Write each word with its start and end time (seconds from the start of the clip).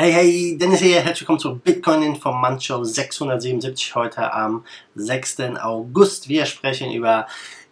Hey, 0.00 0.12
hey, 0.14 0.56
Dennis 0.56 0.80
hier, 0.80 1.02
herzlich 1.02 1.20
willkommen 1.20 1.40
zur 1.40 1.58
Bitcoin 1.58 2.02
Informant 2.02 2.64
Show 2.64 2.82
677 2.82 3.94
heute 3.94 4.32
am 4.32 4.64
6. 4.94 5.40
August. 5.60 6.26
Wir 6.26 6.46
sprechen 6.46 6.90
über 6.90 7.26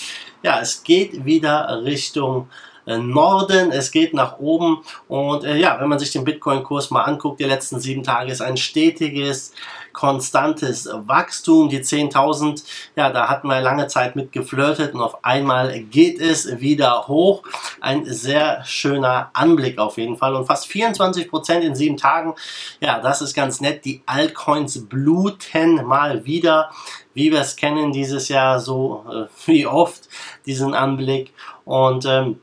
ja, 0.44 0.60
es 0.60 0.84
geht 0.84 1.24
wieder 1.24 1.82
Richtung 1.86 2.50
Norden, 2.86 3.72
es 3.72 3.92
geht 3.92 4.14
nach 4.14 4.40
oben 4.40 4.84
und 5.08 5.44
äh, 5.44 5.58
ja, 5.58 5.80
wenn 5.80 5.90
man 5.90 6.00
sich 6.00 6.12
den 6.12 6.24
Bitcoin-Kurs 6.24 6.92
mal 6.92 7.04
anguckt, 7.04 7.40
die 7.40 7.46
letzten 7.46 7.80
sieben 7.80 8.04
Tage 8.04 8.32
ist 8.32 8.42
ein 8.42 8.58
stetiges, 8.58 9.54
konstantes 9.96 10.88
Wachstum. 10.92 11.70
Die 11.70 11.80
10.000, 11.80 12.64
ja, 12.96 13.10
da 13.10 13.28
hatten 13.28 13.48
wir 13.48 13.62
lange 13.62 13.88
Zeit 13.88 14.16
mit 14.16 14.32
geflirtet 14.32 14.94
und 14.94 15.02
auf 15.02 15.24
einmal 15.24 15.80
geht 15.80 16.20
es 16.20 16.60
wieder 16.60 17.08
hoch. 17.08 17.44
Ein 17.82 18.06
sehr 18.06 18.64
schöner 18.66 19.32
Anblick 19.34 19.80
auf 19.80 19.98
jeden 19.98 20.18
Fall 20.18 20.36
und 20.36 20.46
fast 20.46 20.68
24 20.68 21.30
Prozent 21.30 21.64
in 21.64 21.76
sieben 21.76 21.98
Tagen. 21.98 22.36
Ja, 22.82 23.00
das 23.00 23.22
ist 23.22 23.34
ganz 23.34 23.62
nett. 23.62 23.86
Die 23.86 24.04
Altcoins 24.06 24.88
bluten 24.88 25.86
mal 25.86 26.26
wieder 26.26 26.70
wie 27.16 27.32
wir 27.32 27.40
es 27.40 27.56
kennen 27.56 27.94
dieses 27.94 28.28
Jahr 28.28 28.60
so 28.60 29.06
äh, 29.10 29.26
wie 29.46 29.66
oft 29.66 30.10
diesen 30.46 30.74
Anblick 30.74 31.34
und 31.64 32.06
ähm, 32.06 32.42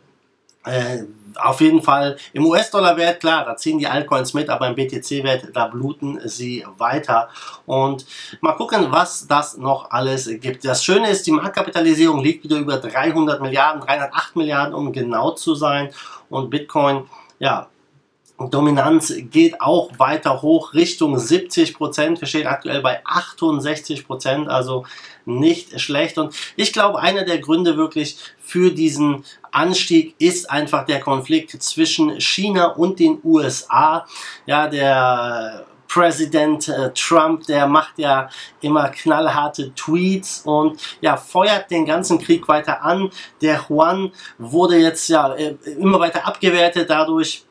äh, 0.65 1.05
auf 1.37 1.61
jeden 1.61 1.83
Fall 1.83 2.17
im 2.33 2.47
US-Dollar-Wert, 2.47 3.21
klar, 3.21 3.45
da 3.45 3.57
ziehen 3.57 3.79
die 3.79 3.87
Altcoins 3.87 4.35
mit, 4.35 4.49
aber 4.51 4.69
im 4.69 4.75
BTC-Wert, 4.75 5.49
da 5.55 5.67
bluten 5.67 6.21
sie 6.25 6.65
weiter. 6.79 7.29
Und 7.67 8.07
mal 8.41 8.53
gucken, 8.53 8.89
was 8.91 9.27
das 9.27 9.57
noch 9.57 9.91
alles 9.91 10.29
gibt. 10.41 10.65
Das 10.65 10.85
Schöne 10.85 11.11
ist, 11.11 11.27
die 11.27 11.33
Marktkapitalisierung 11.33 12.23
liegt 12.23 12.45
wieder 12.45 12.59
über 12.59 12.77
300 12.77 13.41
Milliarden, 13.41 13.81
308 13.81 14.37
Milliarden, 14.37 14.75
um 14.75 14.93
genau 14.93 15.31
zu 15.33 15.55
sein. 15.55 15.91
Und 16.29 16.51
Bitcoin, 16.51 17.05
ja, 17.39 17.69
Dominanz 18.51 19.13
geht 19.31 19.61
auch 19.61 19.91
weiter 19.99 20.43
hoch 20.43 20.75
Richtung 20.75 21.19
70 21.19 21.75
Prozent. 21.75 22.21
Wir 22.21 22.29
stehen 22.29 22.47
aktuell 22.47 22.81
bei 22.83 23.01
68 23.05 24.07
Prozent, 24.07 24.49
also 24.49 24.85
nicht 25.25 25.81
schlecht. 25.81 26.19
Und 26.19 26.35
ich 26.57 26.73
glaube, 26.73 27.01
einer 27.01 27.25
der 27.25 27.39
Gründe 27.39 27.77
wirklich 27.77 28.17
für 28.41 28.71
diesen 28.71 29.25
Anstieg 29.51 30.15
ist 30.19 30.51
einfach 30.51 30.85
der 30.87 31.01
Konflikt 31.01 31.63
zwischen 31.63 32.21
China 32.21 32.67
und 32.67 32.99
den 32.99 33.19
USA. 33.23 34.07
Ja, 34.47 34.69
der 34.69 35.67
Präsident 35.93 36.69
äh, 36.69 36.91
Trump, 36.95 37.45
der 37.47 37.67
macht 37.67 37.99
ja 37.99 38.31
immer 38.63 38.89
knallharte 38.89 39.75
Tweets 39.75 40.41
und 40.47 40.81
ja, 41.03 41.19
feuert 41.19 41.71
den 41.71 41.85
ganzen 41.85 42.19
Krieg 42.19 42.49
weiter 42.49 42.83
an. 42.83 43.11
Der 43.43 43.67
Juan 43.69 44.11
wurde 44.39 44.79
jetzt 44.79 45.09
ja 45.09 45.35
äh, 45.35 45.55
immer 45.79 46.01
weiter 46.01 46.27
abgewertet 46.27 46.89
dadurch 46.89 47.45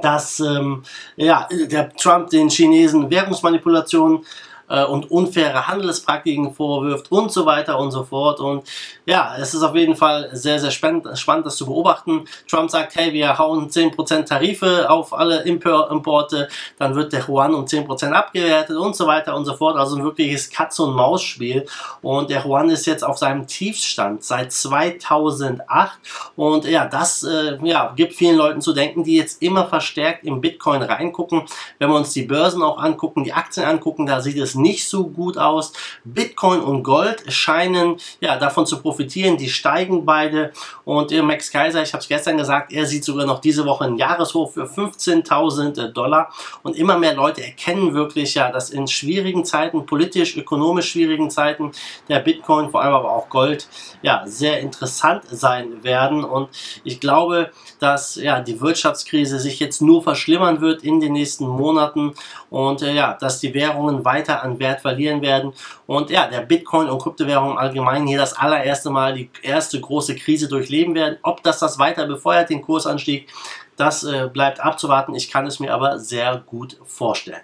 dass 0.00 0.40
ähm, 0.40 0.82
ja, 1.16 1.48
der 1.50 1.92
Trump 1.94 2.30
den 2.30 2.48
Chinesen 2.48 3.10
Währungsmanipulationen 3.10 4.24
äh, 4.72 4.84
und 4.84 5.10
unfaire 5.10 5.68
Handelspraktiken 5.68 6.54
vorwirft 6.54 7.12
und 7.12 7.30
so 7.30 7.46
weiter 7.46 7.78
und 7.78 7.92
so 7.92 8.04
fort. 8.04 8.40
Und 8.40 8.66
ja, 9.04 9.36
es 9.38 9.54
ist 9.54 9.62
auf 9.62 9.76
jeden 9.76 9.94
Fall 9.94 10.30
sehr, 10.32 10.58
sehr 10.58 10.70
spannend, 10.70 11.06
spannend 11.18 11.46
das 11.46 11.56
zu 11.56 11.66
beobachten. 11.66 12.24
Trump 12.48 12.70
sagt, 12.70 12.96
hey, 12.96 13.12
wir 13.12 13.38
hauen 13.38 13.68
10% 13.68 14.24
Tarife 14.24 14.88
auf 14.88 15.12
alle 15.12 15.42
Importe, 15.42 16.48
dann 16.78 16.94
wird 16.94 17.12
der 17.12 17.28
Yuan 17.28 17.54
um 17.54 17.66
10% 17.66 18.12
abgewertet 18.12 18.76
und 18.76 18.96
so 18.96 19.06
weiter 19.06 19.36
und 19.36 19.44
so 19.44 19.54
fort. 19.54 19.76
Also 19.76 19.96
ein 19.96 20.04
wirkliches 20.04 20.50
Katz- 20.50 20.80
und 20.80 22.30
der 22.30 22.46
Yuan 22.46 22.70
ist 22.70 22.86
jetzt 22.86 23.04
auf 23.04 23.18
seinem 23.18 23.46
Tiefstand 23.46 24.24
seit 24.24 24.52
2008. 24.52 25.98
Und 26.36 26.64
ja, 26.64 26.86
das 26.86 27.24
äh, 27.24 27.58
ja, 27.62 27.92
gibt 27.94 28.14
vielen 28.14 28.36
Leuten 28.36 28.60
zu 28.62 28.72
denken, 28.72 29.04
die 29.04 29.16
jetzt 29.16 29.42
immer 29.42 29.66
verstärkt 29.66 30.24
im 30.24 30.40
Bitcoin 30.40 30.82
reingucken. 30.82 31.42
Wenn 31.78 31.90
wir 31.90 31.96
uns 31.96 32.12
die 32.12 32.22
Börsen 32.22 32.62
auch 32.62 32.78
angucken, 32.78 33.24
die 33.24 33.34
Aktien 33.34 33.66
angucken, 33.66 34.06
da 34.06 34.20
sieht 34.20 34.38
es 34.38 34.54
nicht 34.62 34.88
so 34.88 35.06
gut 35.08 35.36
aus. 35.36 35.72
Bitcoin 36.04 36.60
und 36.60 36.82
Gold 36.82 37.24
scheinen 37.32 37.96
ja 38.20 38.36
davon 38.36 38.66
zu 38.66 38.80
profitieren. 38.80 39.36
Die 39.36 39.50
steigen 39.50 40.06
beide. 40.06 40.52
Und 40.84 41.12
äh, 41.12 41.22
Max 41.22 41.50
Kaiser, 41.50 41.82
ich 41.82 41.92
habe 41.92 42.02
es 42.02 42.08
gestern 42.08 42.38
gesagt, 42.38 42.72
er 42.72 42.86
sieht 42.86 43.04
sogar 43.04 43.26
noch 43.26 43.40
diese 43.40 43.66
Woche 43.66 43.84
einen 43.84 43.96
Jahreshoch 43.96 44.52
für 44.52 44.64
15.000 44.64 45.88
Dollar. 45.88 46.32
Und 46.62 46.76
immer 46.76 46.98
mehr 46.98 47.14
Leute 47.14 47.44
erkennen 47.44 47.94
wirklich 47.94 48.34
ja, 48.34 48.50
dass 48.50 48.70
in 48.70 48.86
schwierigen 48.86 49.44
Zeiten, 49.44 49.86
politisch, 49.86 50.36
ökonomisch 50.36 50.90
schwierigen 50.90 51.30
Zeiten, 51.30 51.72
der 52.08 52.20
Bitcoin, 52.20 52.70
vor 52.70 52.82
allem 52.82 52.94
aber 52.94 53.12
auch 53.12 53.28
Gold, 53.28 53.68
ja, 54.02 54.22
sehr 54.26 54.60
interessant 54.60 55.24
sein 55.30 55.82
werden. 55.82 56.24
Und 56.24 56.48
ich 56.84 57.00
glaube, 57.00 57.50
dass 57.78 58.16
ja, 58.16 58.40
die 58.40 58.60
Wirtschaftskrise 58.60 59.38
sich 59.38 59.60
jetzt 59.60 59.82
nur 59.82 60.02
verschlimmern 60.02 60.60
wird 60.60 60.84
in 60.84 61.00
den 61.00 61.12
nächsten 61.12 61.46
Monaten 61.46 62.14
und 62.50 62.82
äh, 62.82 62.94
ja, 62.94 63.14
dass 63.14 63.40
die 63.40 63.54
Währungen 63.54 64.04
weiter 64.04 64.41
an 64.42 64.58
Wert 64.58 64.80
verlieren 64.80 65.22
werden. 65.22 65.52
Und 65.86 66.10
ja, 66.10 66.26
der 66.28 66.40
Bitcoin 66.40 66.88
und 66.88 67.00
Kryptowährungen 67.00 67.58
allgemein 67.58 68.06
hier 68.06 68.18
das 68.18 68.36
allererste 68.36 68.90
Mal 68.90 69.14
die 69.14 69.30
erste 69.42 69.80
große 69.80 70.16
Krise 70.16 70.48
durchleben 70.48 70.94
werden. 70.94 71.18
Ob 71.22 71.42
das 71.42 71.58
das 71.58 71.78
weiter 71.78 72.06
befeuert, 72.06 72.50
den 72.50 72.62
Kursanstieg, 72.62 73.28
das 73.76 74.04
äh, 74.04 74.28
bleibt 74.32 74.60
abzuwarten. 74.60 75.14
Ich 75.14 75.30
kann 75.30 75.46
es 75.46 75.60
mir 75.60 75.72
aber 75.72 75.98
sehr 75.98 76.42
gut 76.46 76.78
vorstellen. 76.84 77.42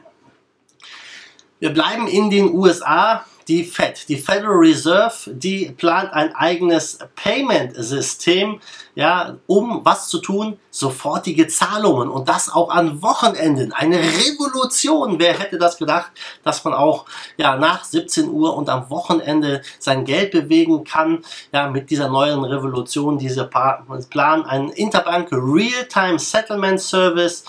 Wir 1.58 1.70
bleiben 1.70 2.06
in 2.06 2.30
den 2.30 2.54
USA 2.54 3.24
die 3.48 3.64
Fed, 3.64 4.08
die 4.08 4.18
Federal 4.18 4.56
Reserve, 4.56 5.14
die 5.26 5.70
plant 5.70 6.12
ein 6.12 6.34
eigenes 6.34 6.98
Payment-System, 7.16 8.60
ja, 8.94 9.36
um 9.46 9.80
was 9.84 10.08
zu 10.08 10.18
tun? 10.18 10.58
Sofortige 10.70 11.48
Zahlungen 11.48 12.10
und 12.10 12.28
das 12.28 12.52
auch 12.52 12.70
an 12.70 13.02
Wochenenden. 13.02 13.72
Eine 13.72 13.98
Revolution. 13.98 15.18
Wer 15.18 15.38
hätte 15.38 15.56
das 15.58 15.78
gedacht, 15.78 16.10
dass 16.44 16.62
man 16.64 16.74
auch 16.74 17.06
ja, 17.36 17.56
nach 17.56 17.84
17 17.84 18.28
Uhr 18.28 18.54
und 18.54 18.68
am 18.68 18.90
Wochenende 18.90 19.62
sein 19.78 20.04
Geld 20.04 20.32
bewegen 20.32 20.84
kann? 20.84 21.24
Ja, 21.52 21.68
mit 21.68 21.90
dieser 21.90 22.08
neuen 22.08 22.44
Revolution, 22.44 23.18
dieser 23.18 23.44
Plan, 23.44 24.44
ein 24.44 24.68
Interbank 24.70 25.28
Real-Time 25.32 26.18
Settlement 26.18 26.80
Service 26.80 27.44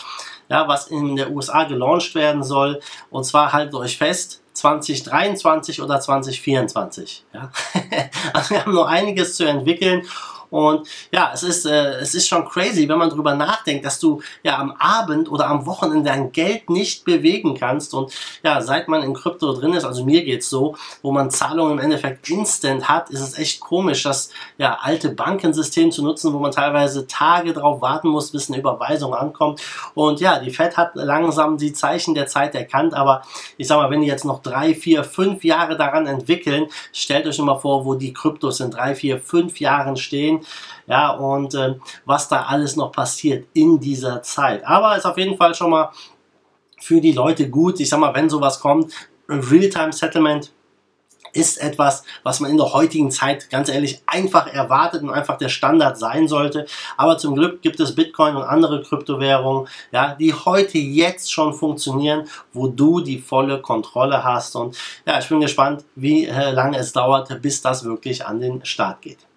ja, 0.49 0.67
was 0.67 0.87
in 0.87 1.16
der 1.16 1.31
USA 1.31 1.63
gelauncht 1.63 2.16
werden 2.16 2.43
soll. 2.43 2.81
Und 3.09 3.23
zwar 3.23 3.53
haltet 3.53 3.75
euch 3.75 3.97
fest, 3.97 4.41
2023 4.53 5.81
oder 5.81 5.99
2024. 5.99 7.25
Ja? 7.33 7.51
also 8.33 8.51
wir 8.51 8.65
haben 8.65 8.73
noch 8.73 8.87
einiges 8.87 9.35
zu 9.35 9.45
entwickeln 9.45 10.03
und 10.49 10.87
ja, 11.11 11.31
es 11.33 11.43
ist, 11.43 11.65
äh, 11.65 11.99
es 11.99 12.15
ist 12.15 12.27
schon 12.27 12.45
crazy, 12.45 12.87
wenn 12.89 12.97
man 12.97 13.09
drüber 13.09 13.35
nachdenkt, 13.35 13.85
dass 13.85 13.99
du 13.99 14.21
ja 14.43 14.57
am 14.57 14.71
Abend 14.79 15.31
oder 15.31 15.47
am 15.47 15.65
Wochenende 15.65 16.09
dein 16.09 16.31
Geld 16.31 16.69
nicht 16.69 17.05
bewegen 17.05 17.55
kannst. 17.55 17.93
Und 17.93 18.11
ja, 18.43 18.61
seit 18.61 18.87
man 18.87 19.03
in 19.03 19.13
Krypto 19.13 19.53
drin 19.53 19.73
ist, 19.73 19.85
also 19.85 20.03
mir 20.03 20.23
geht's 20.23 20.49
so, 20.49 20.75
wo 21.01 21.11
man 21.11 21.29
Zahlungen 21.29 21.73
im 21.73 21.79
Endeffekt 21.79 22.29
instant 22.29 22.89
hat, 22.89 23.09
ist 23.09 23.21
es 23.21 23.37
echt 23.37 23.59
komisch, 23.59 24.03
das 24.03 24.31
ja, 24.57 24.79
alte 24.81 25.09
Bankensystem 25.09 25.91
zu 25.91 26.03
nutzen, 26.03 26.33
wo 26.33 26.39
man 26.39 26.51
teilweise 26.51 27.05
Tage 27.05 27.53
drauf 27.53 27.81
warten 27.81 28.09
muss, 28.09 28.31
bis 28.31 28.49
eine 28.49 28.59
Überweisung 28.59 29.13
ankommt. 29.13 29.61
Und 29.93 30.19
ja, 30.19 30.39
die 30.39 30.51
Fed 30.51 30.77
hat 30.77 30.91
langsam 30.95 31.57
die 31.57 31.73
Zeichen 31.73 32.16
der 32.16 32.27
Zeit 32.27 32.55
erkannt, 32.55 32.93
aber 32.93 33.21
ich 33.57 33.67
sag 33.67 33.77
mal, 33.77 33.89
wenn 33.89 34.01
die 34.01 34.07
jetzt 34.07 34.25
noch 34.25 34.41
drei, 34.41 34.73
vier, 34.73 35.03
fünf 35.03 35.43
Jahre 35.43 35.78
daran 35.78 36.07
entwickeln, 36.07 36.67
stellt 36.91 37.28
euch 37.28 37.37
mal 37.40 37.59
vor, 37.59 37.85
wo 37.85 37.93
die 37.93 38.13
Kryptos 38.13 38.59
in 38.59 38.72
drei, 38.72 38.95
vier, 38.95 39.19
fünf 39.19 39.59
Jahren 39.59 39.95
stehen 39.95 40.39
ja, 40.88 41.12
und 41.12 41.53
äh, 41.56 41.76
was 42.06 42.28
da 42.28 42.44
alles 42.44 42.76
noch 42.76 42.91
passiert 42.91 43.47
in 43.53 43.80
dieser 43.80 44.22
Zeit. 44.22 44.66
Aber 44.66 44.97
ist 44.97 45.06
auf 45.06 45.18
jeden 45.18 45.38
Fall 45.38 45.53
schon 45.56 45.72
mal 45.72 45.91
für 46.80 47.02
die 47.02 47.12
Leute 47.12 47.50
gut. 47.50 47.80
Ich 47.80 47.90
sag 47.90 48.00
mal, 48.00 48.14
wenn 48.14 48.30
sowas 48.30 48.59
kommt, 48.59 48.94
Realtime 49.28 49.94
Settlement 49.94 50.52
ist 51.34 51.62
etwas, 51.62 52.03
was 52.24 52.40
man 52.40 52.52
in 52.52 52.58
der 52.58 52.74
heutigen 52.74 53.12
Zeit 53.12 53.50
ganz 53.50 53.70
ehrlich 53.70 54.02
einfach 54.08 54.52
erwartet 54.52 55.03
und 55.03 55.12
einfach 55.12 55.38
der 55.38 55.50
Standard 55.50 55.97
sein 55.97 56.28
sollte. 56.28 56.66
Aber 56.97 57.18
zum 57.18 57.36
Glück 57.36 57.62
gibt 57.62 57.80
es 57.80 57.96
Bitcoin 57.96 58.36
und 58.36 58.44
andere 58.44 58.82
Kryptowährungen, 58.82 59.68
ja, 59.91 60.16
die 60.16 60.34
heute 60.34 60.78
jetzt 60.78 61.32
schon 61.32 61.53
funktionieren, 61.53 62.28
wo 62.53 62.68
du 62.68 63.00
die 63.02 63.20
volle 63.20 63.62
Kontrolle 63.62 64.24
hast. 64.24 64.56
Und 64.56 64.78
ja, 65.06 65.20
ich 65.20 65.30
bin 65.30 65.40
gespannt, 65.40 65.86
wie 65.96 66.26
äh, 66.26 66.52
lange 66.52 66.78
es 66.78 66.94
dauert, 66.94 67.41
bis 67.41 67.62
das 67.62 67.84
wirklich 67.84 68.26
an 68.26 68.40
den 68.40 68.66
Start 68.66 69.02
geht. 69.02 69.28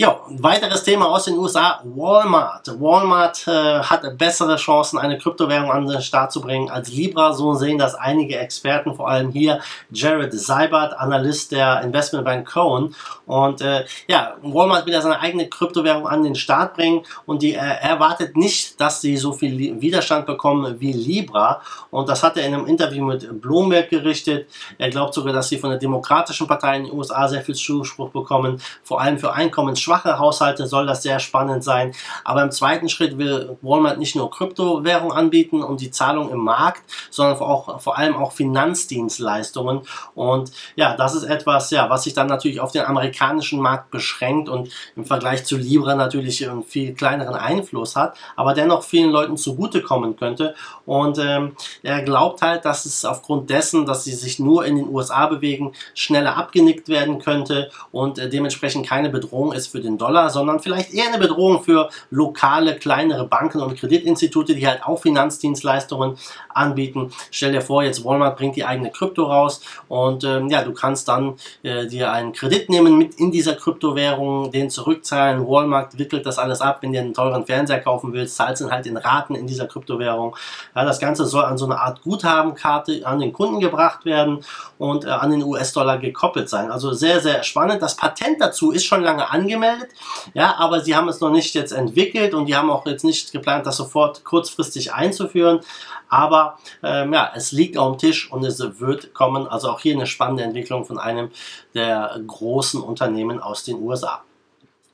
Ja, 0.00 0.20
ein 0.30 0.40
weiteres 0.40 0.84
Thema 0.84 1.08
aus 1.08 1.24
den 1.24 1.36
USA, 1.36 1.80
Walmart. 1.82 2.68
Walmart 2.80 3.48
äh, 3.48 3.80
hat 3.80 4.16
bessere 4.16 4.54
Chancen, 4.54 4.96
eine 4.96 5.18
Kryptowährung 5.18 5.72
an 5.72 5.88
den 5.88 6.00
Start 6.00 6.30
zu 6.30 6.40
bringen 6.40 6.70
als 6.70 6.92
Libra. 6.92 7.32
So 7.32 7.54
sehen 7.54 7.78
das 7.78 7.96
einige 7.96 8.38
Experten, 8.38 8.94
vor 8.94 9.08
allem 9.08 9.32
hier 9.32 9.58
Jared 9.90 10.32
Seibert, 10.32 10.96
Analyst 10.96 11.50
der 11.50 11.80
Investmentbank 11.80 12.48
Cohen. 12.48 12.94
Und 13.26 13.60
äh, 13.60 13.86
ja, 14.06 14.36
Walmart 14.40 14.86
will 14.86 14.92
ja 14.92 15.00
seine 15.00 15.18
eigene 15.18 15.48
Kryptowährung 15.48 16.06
an 16.06 16.22
den 16.22 16.36
Start 16.36 16.74
bringen 16.74 17.02
und 17.26 17.42
die 17.42 17.54
äh, 17.54 17.56
erwartet 17.56 18.36
nicht, 18.36 18.80
dass 18.80 19.00
sie 19.00 19.16
so 19.16 19.32
viel 19.32 19.80
Widerstand 19.80 20.26
bekommen 20.26 20.76
wie 20.78 20.92
Libra. 20.92 21.60
Und 21.90 22.08
das 22.08 22.22
hat 22.22 22.36
er 22.36 22.46
in 22.46 22.54
einem 22.54 22.66
Interview 22.66 23.04
mit 23.04 23.42
Bloomberg 23.42 23.90
gerichtet. 23.90 24.48
Er 24.78 24.90
glaubt 24.90 25.12
sogar, 25.12 25.32
dass 25.32 25.48
sie 25.48 25.58
von 25.58 25.70
der 25.70 25.78
Demokratischen 25.80 26.46
Partei 26.46 26.76
in 26.76 26.84
den 26.84 26.92
USA 26.92 27.26
sehr 27.26 27.42
viel 27.42 27.56
Zuspruch 27.56 28.10
bekommen, 28.10 28.62
vor 28.84 29.00
allem 29.00 29.18
für 29.18 29.32
Einkommens 29.32 29.87
schwache 29.88 30.18
Haushalte 30.18 30.66
soll 30.66 30.86
das 30.86 31.02
sehr 31.02 31.18
spannend 31.18 31.64
sein. 31.64 31.92
Aber 32.24 32.42
im 32.42 32.50
zweiten 32.50 32.88
Schritt 32.88 33.16
will 33.16 33.56
Walmart 33.62 33.98
nicht 33.98 34.16
nur 34.16 34.30
Kryptowährung 34.30 35.12
anbieten 35.12 35.62
und 35.62 35.80
die 35.80 35.90
Zahlung 35.90 36.30
im 36.30 36.40
Markt, 36.40 36.82
sondern 37.10 37.38
auch, 37.38 37.80
vor 37.80 37.96
allem 37.96 38.16
auch 38.16 38.32
Finanzdienstleistungen. 38.32 39.80
Und 40.14 40.52
ja, 40.76 40.94
das 40.96 41.14
ist 41.14 41.24
etwas, 41.24 41.70
ja, 41.70 41.88
was 41.88 42.04
sich 42.04 42.12
dann 42.12 42.26
natürlich 42.26 42.60
auf 42.60 42.72
den 42.72 42.84
amerikanischen 42.84 43.60
Markt 43.60 43.90
beschränkt 43.90 44.48
und 44.48 44.68
im 44.94 45.06
Vergleich 45.06 45.44
zu 45.44 45.56
Libra 45.56 45.94
natürlich 45.94 46.48
einen 46.48 46.62
viel 46.62 46.92
kleineren 46.94 47.34
Einfluss 47.34 47.96
hat, 47.96 48.16
aber 48.36 48.52
dennoch 48.52 48.82
vielen 48.82 49.10
Leuten 49.10 49.36
zugutekommen 49.38 50.16
könnte. 50.16 50.54
Und 50.84 51.18
ähm, 51.18 51.56
er 51.82 52.02
glaubt 52.02 52.42
halt, 52.42 52.64
dass 52.66 52.84
es 52.84 53.04
aufgrund 53.04 53.48
dessen, 53.48 53.86
dass 53.86 54.04
sie 54.04 54.12
sich 54.12 54.38
nur 54.38 54.66
in 54.66 54.76
den 54.76 54.88
USA 54.88 55.26
bewegen, 55.26 55.72
schneller 55.94 56.36
abgenickt 56.36 56.88
werden 56.88 57.18
könnte 57.20 57.70
und 57.90 58.18
äh, 58.18 58.28
dementsprechend 58.28 58.86
keine 58.86 59.08
Bedrohung 59.08 59.52
ist 59.52 59.68
für 59.68 59.77
für 59.78 59.82
den 59.82 59.96
Dollar, 59.96 60.28
sondern 60.30 60.58
vielleicht 60.58 60.92
eher 60.92 61.08
eine 61.08 61.18
Bedrohung 61.18 61.62
für 61.62 61.88
lokale, 62.10 62.76
kleinere 62.76 63.26
Banken 63.26 63.60
und 63.60 63.78
Kreditinstitute, 63.78 64.54
die 64.54 64.66
halt 64.66 64.82
auch 64.84 65.00
Finanzdienstleistungen 65.00 66.16
anbieten. 66.48 67.12
Stell 67.30 67.52
dir 67.52 67.60
vor, 67.60 67.84
jetzt 67.84 68.04
Walmart 68.04 68.36
bringt 68.36 68.56
die 68.56 68.64
eigene 68.64 68.90
Krypto 68.90 69.24
raus 69.24 69.60
und 69.86 70.24
ähm, 70.24 70.48
ja, 70.48 70.64
du 70.64 70.72
kannst 70.72 71.06
dann 71.08 71.34
äh, 71.62 71.86
dir 71.86 72.10
einen 72.10 72.32
Kredit 72.32 72.68
nehmen 72.68 72.98
mit 72.98 73.14
in 73.14 73.30
dieser 73.30 73.54
Kryptowährung, 73.54 74.50
den 74.50 74.68
zurückzahlen. 74.68 75.46
Walmart 75.46 75.96
wickelt 75.98 76.26
das 76.26 76.38
alles 76.38 76.60
ab, 76.60 76.78
wenn 76.80 76.92
du 76.92 76.98
einen 76.98 77.14
teuren 77.14 77.46
Fernseher 77.46 77.80
kaufen 77.80 78.12
willst, 78.12 78.36
zahlst 78.36 78.60
ihn 78.60 78.70
halt 78.70 78.86
in 78.86 78.96
Raten 78.96 79.36
in 79.36 79.46
dieser 79.46 79.66
Kryptowährung. 79.66 80.34
Ja, 80.74 80.84
das 80.84 80.98
Ganze 80.98 81.24
soll 81.26 81.44
an 81.44 81.56
so 81.56 81.66
eine 81.66 81.80
Art 81.80 82.02
Guthabenkarte 82.02 83.06
an 83.06 83.20
den 83.20 83.32
Kunden 83.32 83.60
gebracht 83.60 84.04
werden 84.04 84.44
und 84.78 85.04
äh, 85.04 85.08
an 85.08 85.30
den 85.30 85.44
US-Dollar 85.44 85.98
gekoppelt 85.98 86.48
sein. 86.48 86.72
Also 86.72 86.92
sehr, 86.92 87.20
sehr 87.20 87.44
spannend. 87.44 87.80
Das 87.80 87.94
Patent 87.94 88.40
dazu 88.40 88.72
ist 88.72 88.84
schon 88.84 89.02
lange 89.02 89.30
angemeldet 89.30 89.67
angemeldet. 89.68 89.96
Ja, 90.34 90.56
aber 90.58 90.80
sie 90.80 90.94
haben 90.96 91.08
es 91.08 91.20
noch 91.20 91.30
nicht 91.30 91.54
jetzt 91.54 91.72
entwickelt 91.72 92.34
und 92.34 92.46
die 92.46 92.56
haben 92.56 92.70
auch 92.70 92.86
jetzt 92.86 93.04
nicht 93.04 93.32
geplant, 93.32 93.66
das 93.66 93.76
sofort 93.76 94.24
kurzfristig 94.24 94.92
einzuführen. 94.92 95.60
Aber 96.08 96.58
ähm, 96.82 97.12
ja, 97.12 97.30
es 97.34 97.52
liegt 97.52 97.76
auf 97.76 97.96
dem 97.96 97.98
Tisch 97.98 98.32
und 98.32 98.44
es 98.44 98.58
wird 98.80 99.12
kommen. 99.12 99.46
Also 99.46 99.70
auch 99.70 99.80
hier 99.80 99.94
eine 99.94 100.06
spannende 100.06 100.42
Entwicklung 100.42 100.84
von 100.84 100.98
einem 100.98 101.30
der 101.74 102.18
großen 102.26 102.80
Unternehmen 102.80 103.40
aus 103.40 103.64
den 103.64 103.80
USA. 103.82 104.22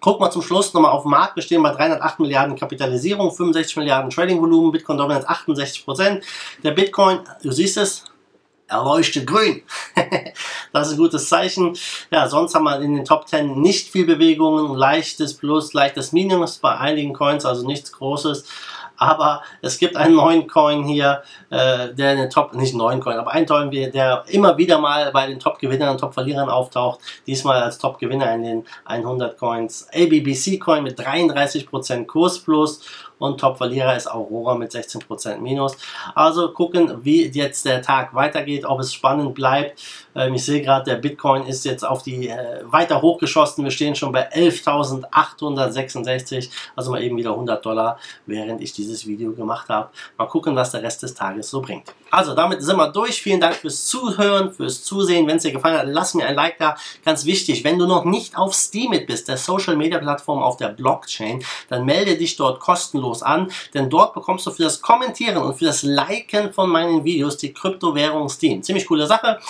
Guck 0.01 0.21
mal 0.21 0.31
zum 0.31 0.43
Schluss 0.43 0.75
nochmal 0.75 0.91
auf 0.91 1.03
den 1.03 1.13
Markt. 1.13 1.37
Wir 1.37 1.43
stehen 1.43 1.63
bei 1.63 1.71
308 1.71 2.21
Milliarden 2.21 2.57
Kapitalisierung, 2.57 3.31
65 3.31 3.77
Milliarden 3.79 4.11
Trading-Volumen, 4.11 4.73
Bitcoin 4.73 4.99
Dominance 4.99 5.27
68 5.27 5.85
Prozent. 5.85 6.25
Der 6.63 6.73
Bitcoin, 6.73 7.21
du 7.43 7.51
siehst 7.51 7.79
es, 7.79 8.05
erleuchtet 8.75 9.27
grün. 9.27 9.63
das 10.73 10.89
ist 10.89 10.95
ein 10.95 10.99
gutes 10.99 11.29
Zeichen. 11.29 11.77
Ja, 12.11 12.29
sonst 12.29 12.55
haben 12.55 12.65
wir 12.65 12.81
in 12.81 12.97
den 12.97 13.05
Top 13.05 13.29
10 13.29 13.61
nicht 13.61 13.89
viel 13.89 14.07
Bewegungen, 14.07 14.75
leichtes 14.75 15.35
Plus, 15.35 15.73
leichtes 15.73 16.13
Minus 16.13 16.59
bei 16.59 16.77
einigen 16.77 17.13
Coins, 17.13 17.45
also 17.45 17.67
nichts 17.67 17.93
Großes 17.93 18.45
aber 18.97 19.43
es 19.63 19.79
gibt 19.79 19.97
einen 19.97 20.17
neuen 20.17 20.47
Coin 20.47 20.85
hier, 20.85 21.23
äh, 21.51 21.93
der 21.95 22.13
in 22.13 22.19
den 22.19 22.31
Top, 22.31 22.55
nicht 22.55 22.73
einen 22.73 22.79
neuen 22.79 23.01
Coin, 23.01 23.17
aber 23.17 23.33
einen 23.33 23.47
Coin, 23.47 23.71
der 23.71 24.25
immer 24.29 24.57
wieder 24.57 24.79
mal 24.79 25.11
bei 25.13 25.27
den 25.27 25.41
Top-Gewinnern 25.41 25.91
und 25.91 25.99
Top-Verlierern 25.99 26.49
auftaucht, 26.49 27.01
diesmal 27.27 27.63
als 27.63 27.79
Top-Gewinner 27.79 28.33
in 28.35 28.43
den 28.43 28.65
100 28.85 29.39
Coins. 29.39 29.89
ABBC 29.93 30.59
Coin 30.59 30.83
mit 30.83 30.99
33% 30.99 32.07
Kurs 32.07 32.39
plus 32.39 32.81
und 33.19 33.41
Top-Verlierer 33.41 33.97
ist 33.97 34.11
Aurora 34.11 34.55
mit 34.55 34.73
16% 34.73 35.39
Minus. 35.39 35.77
Also 36.15 36.53
gucken, 36.53 37.05
wie 37.05 37.27
jetzt 37.29 37.65
der 37.65 37.81
Tag 37.83 38.15
weitergeht, 38.15 38.67
ob 38.67 38.81
es 38.81 38.93
spannend 38.93 39.35
bleibt. 39.35 39.81
Ähm, 40.15 40.35
ich 40.35 40.45
sehe 40.45 40.61
gerade, 40.63 40.91
der 40.91 40.97
Bitcoin 40.97 41.47
ist 41.47 41.65
jetzt 41.65 41.87
auf 41.87 42.03
die 42.03 42.29
äh, 42.29 42.63
weiter 42.65 43.01
hochgeschossen. 43.03 43.65
Wir 43.65 43.71
stehen 43.71 43.95
schon 43.95 44.13
bei 44.13 44.31
11.866, 44.33 46.51
also 46.77 46.91
mal 46.91 47.03
eben 47.03 47.17
wieder 47.17 47.31
100 47.31 47.65
Dollar, 47.65 47.99
während 48.27 48.61
ich 48.61 48.75
dieses 48.85 49.07
Video 49.07 49.33
gemacht 49.33 49.69
habe. 49.69 49.91
Mal 50.19 50.27
gucken, 50.27 50.55
was 50.55 50.71
der 50.71 50.83
Rest 50.83 51.03
des 51.03 51.15
Tages 51.15 51.51
so 51.51 51.61
bringt. 51.61 51.95
Also 52.11 52.35
damit 52.35 52.63
sind 52.63 52.77
wir 52.77 52.93
durch. 52.93 53.21
Vielen 53.21 53.41
Dank 53.41 53.57
fürs 53.57 53.87
Zuhören, 53.87 54.53
fürs 54.53 54.85
Zusehen. 54.85 55.27
Wenn 55.27 55.39
es 55.39 55.43
dir 55.43 55.53
gefallen 55.53 55.79
hat, 55.79 55.87
lass 55.89 56.15
mir 56.15 56.27
ein 56.27 56.37
Like 56.37 56.59
da. 56.59 56.77
Ganz 57.05 57.25
wichtig, 57.25 57.65
wenn 57.65 57.79
du 57.79 57.87
noch 57.87 58.05
nicht 58.05 58.37
auf 58.37 58.55
Steemit 58.55 59.07
bist, 59.07 59.27
der 59.29 59.37
Social 59.37 59.77
Media 59.77 59.99
Plattform 59.99 60.43
auf 60.43 60.57
der 60.57 60.69
Blockchain, 60.69 61.45
dann 61.69 61.85
melde 61.85 62.17
dich 62.17 62.37
dort 62.37 62.61
kostenlos 62.61 63.23
an, 63.23 63.51
denn 63.73 63.91
dort 63.91 64.15
bekommst 64.15 64.47
du 64.47 64.51
für 64.51 64.63
das 64.63 64.81
Kommentieren 64.81 65.39
und 65.39 65.57
für 65.59 65.65
das 65.65 65.83
Liken 65.83 66.53
von 66.53 66.71
meinen 66.71 67.05
Videos 67.05 67.37
die 67.37 67.53
Kryptowährung 67.53 68.29
Steam. 68.29 68.63
Ziemlich 68.63 68.87
coole 68.87 69.07
Sache. 69.07 69.41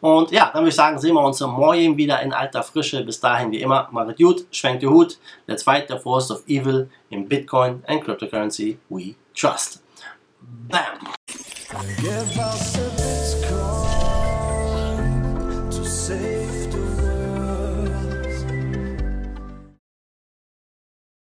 Und 0.00 0.30
ja, 0.30 0.50
dann 0.52 0.62
würde 0.62 0.70
ich 0.70 0.74
sagen, 0.74 0.98
sehen 0.98 1.14
wir 1.14 1.22
uns 1.22 1.40
morgen 1.40 1.96
wieder 1.96 2.20
in 2.22 2.32
alter 2.32 2.62
Frische. 2.62 3.04
Bis 3.04 3.20
dahin, 3.20 3.50
wie 3.52 3.60
immer, 3.60 3.88
macht 3.90 4.16
gut, 4.16 4.46
schwenkt 4.50 4.82
die 4.82 4.86
Hut. 4.86 5.18
Let's 5.46 5.62
fight 5.62 5.88
the 5.88 5.98
force 5.98 6.30
of 6.30 6.42
evil 6.46 6.88
in 7.10 7.28
Bitcoin 7.28 7.82
and 7.86 8.02
cryptocurrency 8.02 8.78
we 8.88 9.14
trust. 9.34 9.82
Bam! 10.68 10.98